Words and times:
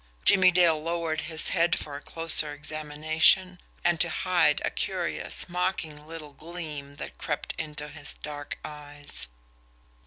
Jimmie 0.25 0.49
Dale 0.49 0.81
lowered 0.81 1.21
his 1.21 1.49
head 1.49 1.77
for 1.77 1.95
a 1.95 2.01
closer 2.01 2.53
examination 2.55 3.61
and 3.85 3.99
to 4.01 4.09
hide 4.09 4.59
a 4.65 4.71
curious, 4.71 5.47
mocking 5.47 6.07
little 6.07 6.33
gleam 6.33 6.95
that 6.95 7.19
crept 7.19 7.53
into 7.59 7.87
his 7.87 8.15
dark 8.15 8.57
eyes. 8.65 9.27